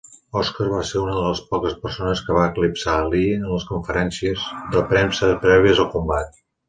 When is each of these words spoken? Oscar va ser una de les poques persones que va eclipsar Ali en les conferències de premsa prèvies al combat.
Oscar 0.39 0.67
va 0.69 0.77
ser 0.91 1.01
una 1.01 1.17
de 1.17 1.25
les 1.25 1.41
poques 1.51 1.75
persones 1.83 2.23
que 2.29 2.37
va 2.37 2.45
eclipsar 2.53 2.95
Ali 3.03 3.21
en 3.35 3.45
les 3.51 3.67
conferències 3.73 4.47
de 4.77 4.85
premsa 4.95 5.31
prèvies 5.45 5.83
al 5.85 5.93
combat. 5.99 6.43